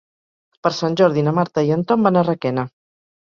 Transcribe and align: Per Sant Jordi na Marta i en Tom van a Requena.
Per 0.67 0.71
Sant 0.77 0.95
Jordi 1.01 1.25
na 1.27 1.33
Marta 1.39 1.65
i 1.69 1.71
en 1.77 1.85
Tom 1.91 2.09
van 2.09 2.19
a 2.23 2.27
Requena. 2.31 2.65